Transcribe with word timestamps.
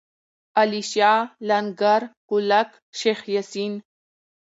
علیشه، 0.59 1.13
لنگر، 1.47 2.01
کولک، 2.29 2.69
شیخ 2.99 3.19
یاسین. 3.33 3.73